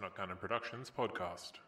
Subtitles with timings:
[0.00, 1.67] Not Canon Productions podcast.